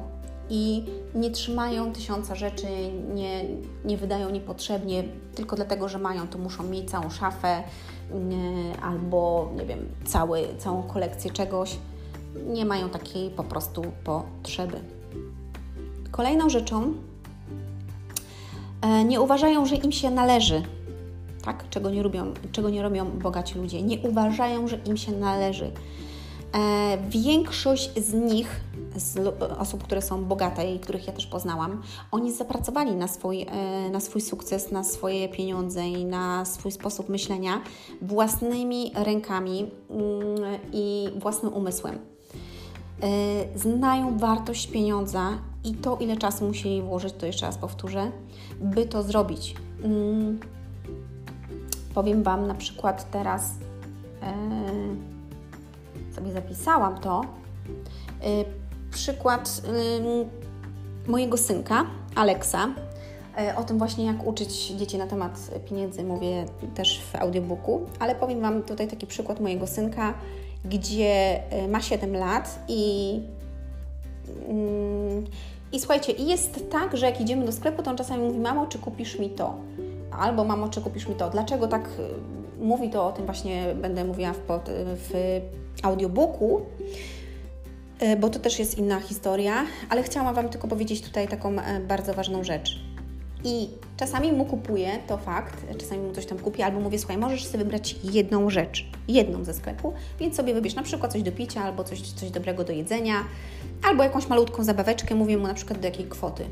[0.50, 2.68] i nie trzymają tysiąca rzeczy,
[3.16, 3.46] nie,
[3.86, 5.04] nie wydają niepotrzebnie
[5.36, 7.64] tylko dlatego, że mają, to muszą mieć całą szafę
[8.82, 11.78] albo, nie wiem, cały, całą kolekcję czegoś.
[12.48, 14.80] Nie mają takiej po prostu potrzeby.
[16.12, 16.94] Kolejną rzeczą,
[19.06, 20.64] nie uważają, że im się należy
[21.48, 21.70] tak?
[21.70, 23.82] czego, nie robią, czego nie robią bogaci ludzie.
[23.82, 25.72] Nie uważają, że im się należy.
[26.56, 28.62] E, większość z nich,
[28.96, 33.90] z osób, które są bogate i których ja też poznałam, oni zapracowali na swój, e,
[33.90, 37.62] na swój sukces, na swoje pieniądze i na swój sposób myślenia
[38.02, 41.96] własnymi rękami mm, i własnym umysłem.
[41.96, 45.30] E, znają wartość pieniądza
[45.64, 48.12] i to, ile czasu musieli włożyć, to jeszcze raz powtórzę,
[48.62, 49.56] by to zrobić.
[49.84, 50.40] Mm,
[51.98, 53.52] Powiem Wam na przykład teraz,
[54.22, 54.34] e,
[56.16, 58.26] sobie zapisałam to, e,
[58.92, 59.62] przykład
[61.08, 62.68] mojego synka, Alexa.
[63.38, 68.16] E, o tym właśnie, jak uczyć dzieci na temat pieniędzy, mówię też w audiobooku, ale
[68.16, 70.14] powiem Wam tutaj taki przykład mojego synka,
[70.66, 73.22] gdzie e, ma 7 lat i,
[74.50, 75.26] mm,
[75.72, 78.80] i słuchajcie, jest tak, że jak idziemy do sklepu, to on czasami mówi: Mamo, czy
[78.80, 79.56] kupisz mi to?
[80.12, 81.30] Albo mamo, czy kupisz mi to?
[81.30, 85.40] Dlaczego tak e, mówi to o tym właśnie będę mówiła w, pod, w
[85.84, 86.62] audiobooku,
[88.20, 91.56] bo to też jest inna historia, ale chciałam Wam tylko powiedzieć tutaj taką
[91.88, 92.87] bardzo ważną rzecz.
[93.48, 97.46] I czasami mu kupuję, to fakt, czasami mu coś tam kupię, albo mówię, słuchaj, możesz
[97.46, 101.64] sobie wybrać jedną rzecz, jedną ze sklepu, więc sobie wybierz na przykład coś do picia,
[101.64, 103.24] albo coś, coś dobrego do jedzenia,
[103.84, 106.46] albo jakąś malutką zabaweczkę, mówię mu na przykład do jakiej kwoty.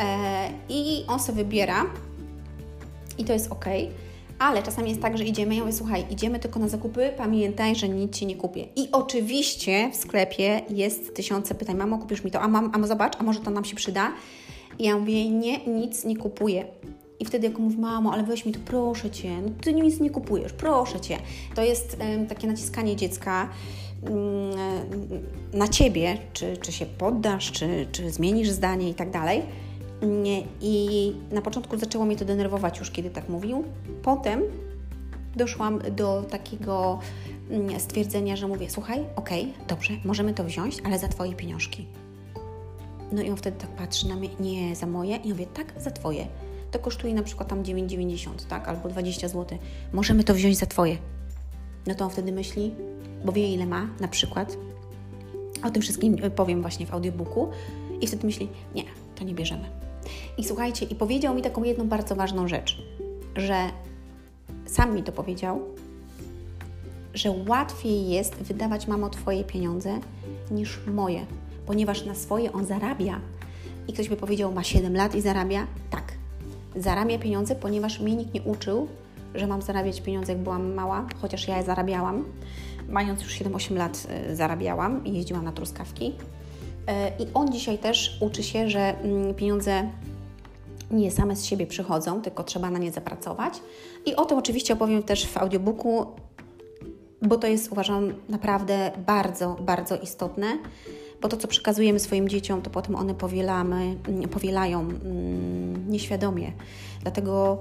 [0.00, 1.86] E, I on sobie wybiera
[3.18, 3.64] i to jest ok.
[4.38, 7.88] Ale czasami jest tak, że idziemy, ja mówię, słuchaj, idziemy tylko na zakupy, pamiętaj, że
[7.88, 8.66] nic Ci nie kupię.
[8.76, 13.16] I oczywiście w sklepie jest tysiące pytań, mamo, kupisz mi to, a mam, a zobacz,
[13.18, 14.12] a może to nam się przyda.
[14.78, 16.64] I ja mówię, nie, nic nie kupuję.
[17.20, 20.10] I wtedy jak mówi, mamo, ale weź mi to, proszę Cię, no Ty nic nie
[20.10, 21.16] kupujesz, proszę Cię.
[21.54, 23.48] To jest um, takie naciskanie dziecka
[24.02, 24.14] um,
[25.52, 29.42] na Ciebie, czy, czy się poddasz, czy, czy zmienisz zdanie i tak dalej.
[30.60, 33.64] I na początku zaczęło mnie to denerwować już, kiedy tak mówił.
[34.02, 34.42] Potem
[35.36, 36.98] doszłam do takiego
[37.78, 41.86] stwierdzenia, że mówię, słuchaj, okej, okay, dobrze, możemy to wziąć, ale za Twoje pieniążki.
[43.12, 45.16] No i on wtedy tak patrzy na mnie, nie, za moje?
[45.16, 46.26] I ja mówię, tak, za Twoje.
[46.70, 49.58] To kosztuje na przykład tam 9,90, tak, albo 20 zł.
[49.92, 50.96] Możemy to wziąć za Twoje.
[51.86, 52.74] No to on wtedy myśli,
[53.24, 54.56] bo wie ile ma, na przykład.
[55.64, 57.48] O tym wszystkim powiem właśnie w audiobooku.
[58.00, 59.64] I wtedy myśli, nie, to nie bierzemy.
[60.38, 62.82] I słuchajcie, i powiedział mi taką jedną bardzo ważną rzecz,
[63.36, 63.70] że
[64.66, 65.60] sam mi to powiedział,
[67.14, 70.00] że łatwiej jest wydawać mamo Twoje pieniądze
[70.50, 71.26] niż moje
[71.68, 73.20] ponieważ na swoje on zarabia.
[73.88, 75.66] I ktoś by powiedział, ma 7 lat i zarabia?
[75.90, 76.12] Tak.
[76.76, 78.88] Zarabia pieniądze, ponieważ mnie nikt nie uczył,
[79.34, 82.24] że mam zarabiać pieniądze, jak byłam mała, chociaż ja je zarabiałam.
[82.88, 86.06] Mając już 7-8 lat y, zarabiałam i jeździłam na truskawki.
[86.06, 86.12] Y,
[87.22, 89.90] I on dzisiaj też uczy się, że mm, pieniądze
[90.90, 93.54] nie same z siebie przychodzą, tylko trzeba na nie zapracować.
[94.06, 96.06] I o tym oczywiście opowiem też w audiobooku,
[97.22, 100.58] bo to jest uważam naprawdę bardzo, bardzo istotne
[101.22, 106.52] bo to, co przekazujemy swoim dzieciom, to potem one powielamy, mm, powielają mm, nieświadomie.
[107.02, 107.58] Dlatego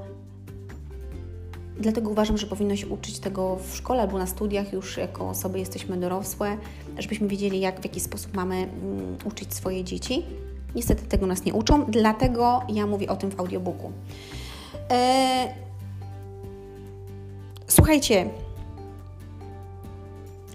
[1.79, 5.59] Dlatego uważam, że powinno się uczyć tego w szkole albo na studiach, już jako osoby
[5.59, 6.57] jesteśmy dorosłe,
[6.97, 10.25] żebyśmy wiedzieli, jak, w jaki sposób mamy mm, uczyć swoje dzieci.
[10.75, 13.91] Niestety tego nas nie uczą, dlatego ja mówię o tym w audiobooku.
[14.91, 15.53] E...
[17.67, 18.29] Słuchajcie,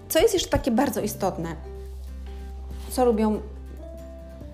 [0.09, 1.55] co jest jeszcze takie bardzo istotne?
[2.93, 3.41] Co robią,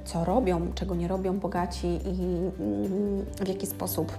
[0.05, 2.23] co robią, czego nie robią bogaci i
[2.59, 4.17] mm, w jaki sposób.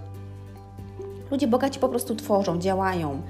[1.31, 3.23] Ludzie bogaci po prostu tworzą, działają,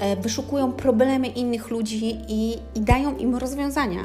[0.00, 4.00] e, wyszukują problemy innych ludzi i, i dają im rozwiązania.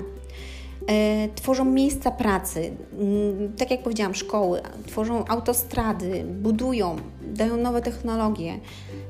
[0.88, 8.60] E, tworzą miejsca pracy, mm, tak jak powiedziałam, szkoły, tworzą autostrady, budują, dają nowe technologie.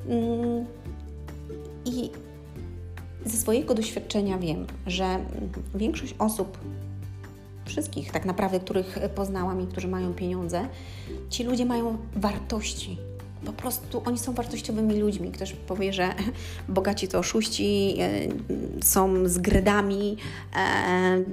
[0.10, 0.66] Mm,
[1.86, 2.10] I
[3.26, 5.20] ze swojego doświadczenia wiem, że
[5.76, 6.58] większość osób
[7.66, 10.68] wszystkich tak naprawdę, których poznałam i którzy mają pieniądze,
[11.30, 12.98] ci ludzie mają wartości.
[13.46, 15.32] Po prostu oni są wartościowymi ludźmi.
[15.32, 16.10] Ktoś powie, że
[16.70, 18.12] bogaci to oszuści, e,
[18.84, 20.18] są z gredami,
[20.56, 21.24] e,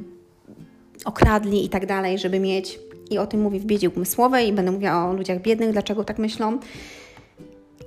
[1.05, 2.79] okradli i tak dalej, żeby mieć.
[3.11, 6.19] I o tym mówię w biedzie umysłowej i będę mówiła o ludziach biednych, dlaczego tak
[6.19, 6.59] myślą.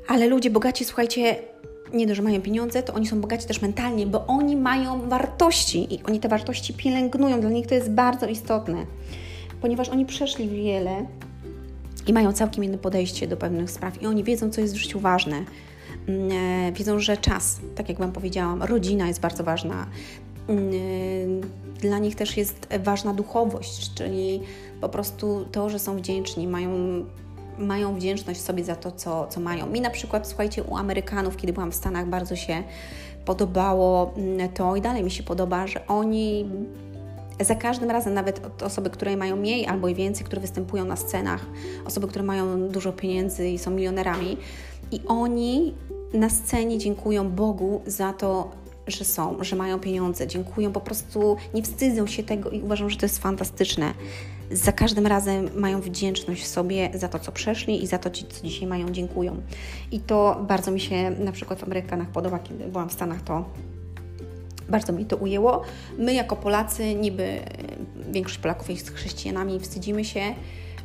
[0.07, 1.35] Ale ludzie bogaci, słuchajcie,
[1.93, 5.93] nie dość, że mają pieniądze, to oni są bogaci też mentalnie, bo oni mają wartości
[5.93, 7.41] i oni te wartości pielęgnują.
[7.41, 8.85] Dla nich to jest bardzo istotne,
[9.61, 11.05] ponieważ oni przeszli wiele
[12.07, 14.99] i mają całkiem inne podejście do pewnych spraw i oni wiedzą, co jest w życiu
[14.99, 15.43] ważne.
[16.07, 19.87] Mm, e, wiedzą, że czas, tak jak Wam powiedziałam, rodzina jest bardzo ważna.
[20.47, 24.41] Mm, e, dla nich też jest ważna duchowość, czyli
[24.81, 26.69] po prostu to, że są wdzięczni, mają
[27.57, 29.67] mają wdzięczność sobie za to, co, co mają.
[29.67, 32.63] Mi na przykład, słuchajcie, u Amerykanów, kiedy byłam w Stanach, bardzo się
[33.25, 36.49] podobało mm, to i dalej mi się podoba, że oni
[37.39, 41.45] za każdym razem, nawet osoby, które mają mniej albo i więcej, które występują na scenach,
[41.85, 44.37] osoby, które mają dużo pieniędzy i są milionerami,
[44.91, 45.73] i oni
[46.13, 48.51] na scenie dziękują Bogu za to,
[48.87, 52.97] że są, że mają pieniądze, dziękują, po prostu nie wstydzą się tego i uważam, że
[52.97, 53.93] to jest fantastyczne
[54.51, 58.43] za każdym razem mają wdzięczność w sobie za to, co przeszli i za to, co
[58.43, 59.41] dzisiaj mają, dziękują.
[59.91, 63.45] I to bardzo mi się na przykład w Amerykanach podoba, kiedy byłam w Stanach, to
[64.69, 65.61] bardzo mi to ujęło.
[65.97, 67.39] My jako Polacy, niby
[68.11, 70.21] większość Polaków jest chrześcijanami, wstydzimy się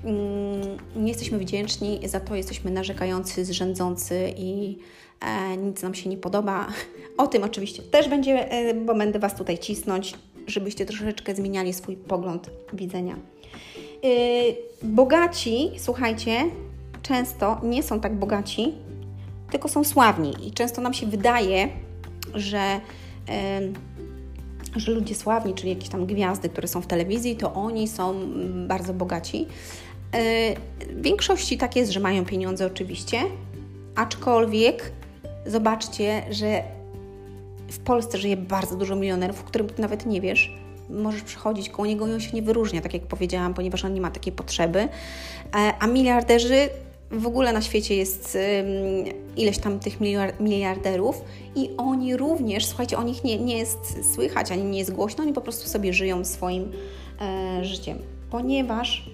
[0.05, 4.79] mm, nie jesteśmy wdzięczni, za to jesteśmy narzekający, zrzędzący i
[5.21, 6.67] e, nic nam się nie podoba.
[7.19, 10.15] O tym oczywiście też będzie, e, bo będę Was tutaj cisnąć,
[10.47, 13.17] żebyście troszeczkę zmieniali swój pogląd widzenia.
[14.05, 16.45] E, bogaci, słuchajcie,
[17.03, 18.75] często nie są tak bogaci,
[19.51, 21.69] tylko są sławni i często nam się wydaje,
[22.35, 22.81] że
[24.77, 28.69] że ludzie sławni, czyli jakieś tam gwiazdy, które są w telewizji, to oni są mm,
[28.69, 29.47] bardzo bogaci.
[30.13, 30.55] E,
[30.95, 33.19] w większości tak jest, że mają pieniądze oczywiście,
[33.97, 34.93] aczkolwiek
[35.47, 36.63] zobaczcie, że
[37.69, 40.59] w Polsce żyje bardzo dużo milionerów, o których nawet nie wiesz.
[40.91, 44.01] Możesz przychodzić koło niego i on się nie wyróżnia, tak jak powiedziałam, ponieważ on nie
[44.01, 44.79] ma takiej potrzeby.
[44.79, 44.89] E,
[45.81, 46.69] a miliarderzy
[47.11, 48.39] w ogóle na świecie jest
[49.37, 49.99] ileś tam tych
[50.41, 51.25] miliarderów
[51.57, 55.33] i oni również, słuchajcie, o nich nie, nie jest słychać, ani nie jest głośno, oni
[55.33, 56.73] po prostu sobie żyją swoim
[57.21, 57.99] e, życiem,
[58.31, 59.11] ponieważ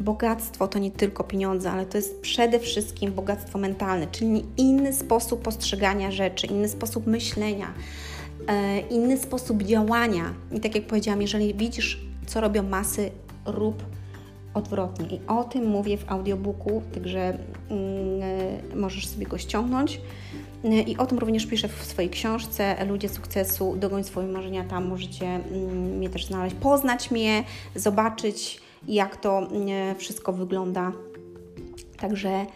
[0.00, 5.42] bogactwo to nie tylko pieniądze, ale to jest przede wszystkim bogactwo mentalne, czyli inny sposób
[5.42, 7.74] postrzegania rzeczy, inny sposób myślenia,
[8.90, 10.34] inny sposób działania.
[10.52, 13.10] I tak jak powiedziałam, jeżeli widzisz, co robią masy,
[13.46, 13.82] rób
[14.54, 15.06] odwrotnie.
[15.16, 17.38] I o tym mówię w audiobooku, także
[18.70, 20.00] yy, możesz sobie go ściągnąć.
[20.64, 24.64] Yy, I o tym również piszę w swojej książce Ludzie sukcesu, dogoń swoje marzenia.
[24.64, 27.44] Tam możecie yy, mnie też znaleźć, poznać mnie,
[27.74, 30.92] zobaczyć jak to yy, wszystko wygląda.
[31.96, 32.46] Także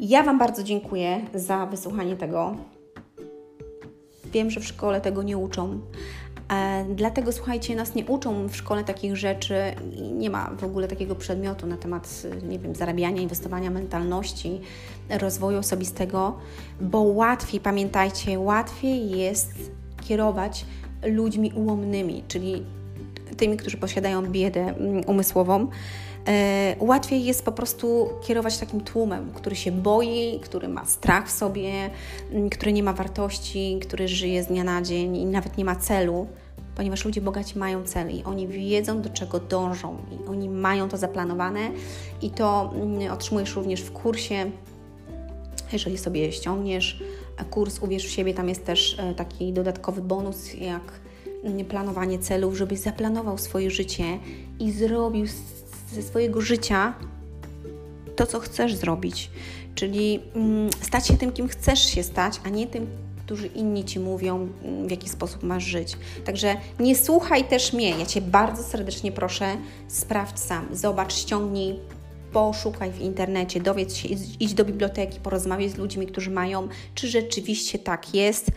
[0.00, 2.56] ja Wam bardzo dziękuję za wysłuchanie tego.
[4.34, 5.80] Wiem, że w szkole tego nie uczą,
[6.52, 9.54] E, dlatego słuchajcie, nas nie uczą w szkole takich rzeczy
[9.96, 14.60] i nie ma w ogóle takiego przedmiotu na temat, nie wiem, zarabiania, inwestowania mentalności,
[15.10, 16.38] rozwoju osobistego,
[16.80, 19.70] bo łatwiej, pamiętajcie, łatwiej jest
[20.08, 20.66] kierować
[21.06, 22.62] ludźmi ułomnymi, czyli
[23.36, 25.68] tymi, którzy posiadają biedę mm, umysłową.
[26.28, 31.30] E, łatwiej jest po prostu kierować takim tłumem, który się boi, który ma strach w
[31.30, 31.90] sobie,
[32.32, 35.76] mm, który nie ma wartości, który żyje z dnia na dzień i nawet nie ma
[35.76, 36.26] celu,
[36.76, 40.96] ponieważ ludzie bogaci mają cel i oni wiedzą, do czego dążą i oni mają to
[40.96, 41.70] zaplanowane
[42.22, 44.50] i to mm, otrzymujesz również w kursie.
[45.72, 47.02] Jeżeli sobie ściągniesz
[47.50, 50.92] kurs Uwierz w siebie, tam jest też e, taki dodatkowy bonus, jak
[51.44, 54.04] mm, planowanie celów, żebyś zaplanował swoje życie
[54.60, 55.26] i zrobił
[55.94, 56.94] ze swojego życia
[58.16, 59.30] to, co chcesz zrobić.
[59.74, 62.86] Czyli mm, stać się tym, kim chcesz się stać, a nie tym,
[63.24, 65.96] którzy inni ci mówią, mm, w jaki sposób masz żyć.
[66.24, 67.90] Także nie słuchaj też mnie.
[67.90, 69.56] Ja cię bardzo serdecznie proszę,
[69.88, 71.78] sprawdź sam, zobacz, ściągnij
[72.32, 74.08] poszukaj w internecie, dowiedz się,
[74.40, 78.50] idź do biblioteki, porozmawiaj z ludźmi, którzy mają, czy rzeczywiście tak jest.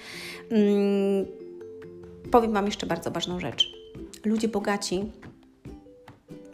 [0.49, 1.25] Hmm,
[2.31, 3.73] powiem Wam jeszcze bardzo ważną rzecz.
[4.25, 5.05] Ludzie bogaci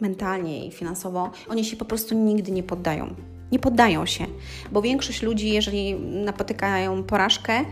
[0.00, 3.14] mentalnie i finansowo, oni się po prostu nigdy nie poddają.
[3.52, 4.26] Nie poddają się,
[4.72, 7.64] bo większość ludzi, jeżeli napotykają porażkę,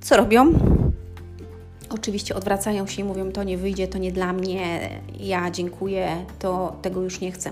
[0.00, 0.52] co robią?
[1.90, 6.76] Oczywiście odwracają się i mówią: To nie wyjdzie, to nie dla mnie, ja dziękuję, to
[6.82, 7.50] tego już nie chcę.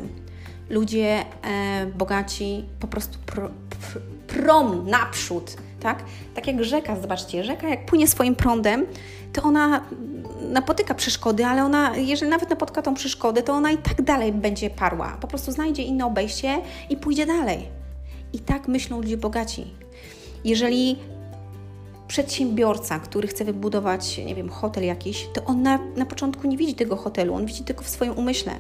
[0.71, 6.05] Ludzie e, bogaci po prostu pr, pr, prom naprzód, tak?
[6.35, 8.87] Tak jak rzeka, zobaczcie, rzeka jak płynie swoim prądem,
[9.33, 9.85] to ona
[10.53, 14.71] napotyka przeszkody, ale ona, jeżeli nawet napotyka tą przeszkodę, to ona i tak dalej będzie
[14.71, 15.17] parła.
[15.21, 17.69] Po prostu znajdzie inne obejście i pójdzie dalej.
[18.33, 19.67] I tak myślą ludzie bogaci.
[20.45, 20.99] Jeżeli
[22.09, 26.75] przedsiębiorca, który chce wybudować, nie wiem, hotel jakiś, to on na, na początku nie widzi
[26.75, 28.53] tego hotelu, on widzi tylko w swoim umyśle.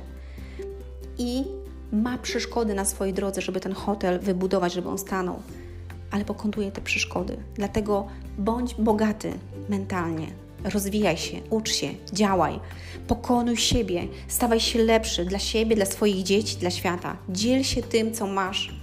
[1.18, 1.45] I
[1.93, 5.43] ma przeszkody na swojej drodze, żeby ten hotel wybudować, żeby on stanął,
[6.11, 7.37] ale pokonuje te przeszkody.
[7.55, 8.07] Dlatego
[8.39, 9.32] bądź bogaty
[9.68, 10.26] mentalnie,
[10.65, 12.61] rozwijaj się, ucz się, działaj,
[13.07, 17.17] pokonuj siebie, stawaj się lepszy dla siebie, dla swoich dzieci, dla świata.
[17.29, 18.75] Dziel się tym, co masz.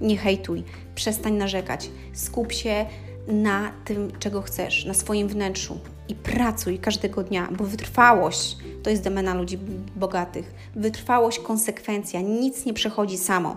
[0.00, 0.62] Nie hejtuj,
[0.94, 2.86] przestań narzekać, skup się
[3.28, 5.78] na tym, czego chcesz, na swoim wnętrzu
[6.08, 9.58] i pracuj każdego dnia, bo wytrwałość to jest domena ludzi
[9.96, 10.54] bogatych.
[10.76, 13.56] Wytrwałość, konsekwencja, nic nie przychodzi samo.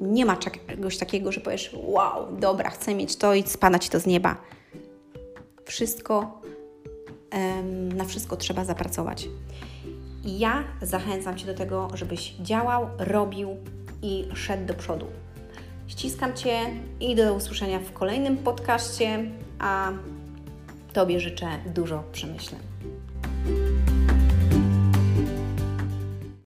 [0.00, 4.00] Nie ma czegoś takiego, że powiesz: Wow, dobra, chcę mieć to i spada ci to
[4.00, 4.36] z nieba.
[5.64, 6.40] Wszystko,
[7.94, 9.28] na wszystko trzeba zapracować.
[10.24, 13.56] Ja zachęcam Cię do tego, żebyś działał, robił
[14.02, 15.06] i szedł do przodu.
[15.86, 16.58] Ściskam Cię
[17.00, 19.24] i do usłyszenia w kolejnym podcaście,
[19.58, 19.92] a
[20.92, 22.71] Tobie życzę dużo przemyśleń.